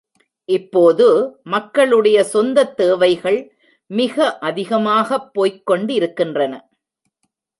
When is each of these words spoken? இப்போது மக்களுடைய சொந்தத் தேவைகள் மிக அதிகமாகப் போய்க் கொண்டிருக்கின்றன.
இப்போது 0.49 1.05
மக்களுடைய 1.43 2.23
சொந்தத் 2.23 2.77
தேவைகள் 2.77 3.39
மிக 3.91 4.37
அதிகமாகப் 4.39 5.33
போய்க் 5.33 5.65
கொண்டிருக்கின்றன. 5.65 6.53